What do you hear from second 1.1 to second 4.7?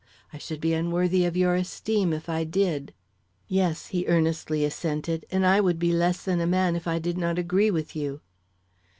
of your esteem if I did." "Yes," he earnestly